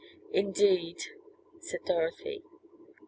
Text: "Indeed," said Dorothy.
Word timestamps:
"Indeed," 0.33 0.97
said 1.59 1.85
Dorothy. 1.85 2.41